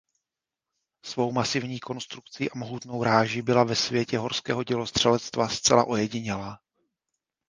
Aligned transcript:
Svou 1.05 1.31
masivní 1.31 1.79
konstrukcí 1.79 2.51
a 2.51 2.57
mohutnou 2.57 3.03
ráží 3.03 3.41
byla 3.41 3.63
ve 3.63 3.75
světě 3.75 4.17
horského 4.17 4.63
dělostřelectva 4.63 5.49
zcela 5.49 5.83
ojedinělá. 5.87 6.59